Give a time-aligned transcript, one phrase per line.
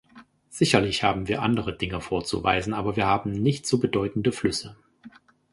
[0.49, 4.75] Sicherlich haben wir andere Dinge vorzuweisen, aber wir haben nicht so bedeutende Flüsse.